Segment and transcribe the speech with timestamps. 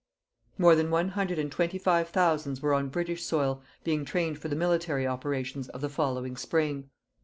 [0.57, 4.47] More than one hundred and twenty five thousands were on British soil, being trained for
[4.47, 6.89] the military operations of the following spring.